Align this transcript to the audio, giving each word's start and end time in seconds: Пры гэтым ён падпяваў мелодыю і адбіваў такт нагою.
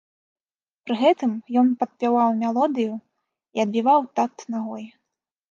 Пры 0.87 0.95
гэтым 1.01 1.31
ён 1.63 1.67
падпяваў 1.83 2.29
мелодыю 2.41 2.93
і 2.97 3.57
адбіваў 3.67 3.99
такт 4.19 4.37
нагою. 4.57 4.89